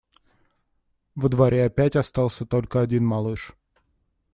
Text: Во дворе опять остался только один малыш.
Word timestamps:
Во 1.15 1.29
дворе 1.29 1.63
опять 1.63 1.95
остался 1.95 2.47
только 2.47 2.81
один 2.81 3.05
малыш. 3.05 3.55